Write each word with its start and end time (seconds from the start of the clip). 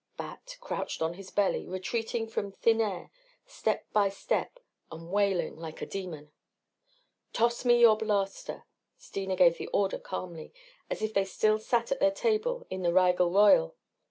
Bat, 0.17 0.57
crouched 0.59 1.01
on 1.03 1.13
his 1.13 1.29
belly, 1.29 1.67
retreating 1.67 2.25
from 2.25 2.51
thin 2.53 2.81
air 2.81 3.11
step 3.45 3.85
by 3.93 4.09
step 4.09 4.57
and 4.91 5.11
wailing 5.11 5.55
like 5.55 5.79
a 5.79 5.85
demon. 5.85 6.31
"Toss 7.33 7.65
me 7.65 7.79
your 7.81 7.95
blaster." 7.95 8.65
Steena 8.97 9.35
gave 9.35 9.59
the 9.59 9.67
order 9.67 9.99
calmly 9.99 10.53
as 10.89 11.03
if 11.03 11.13
they 11.13 11.23
still 11.25 11.59
sat 11.59 11.91
at 11.91 11.99
their 11.99 12.09
table 12.09 12.65
in 12.71 12.81
the 12.81 12.91
Rigel 12.91 13.29
Royal. 13.29 13.75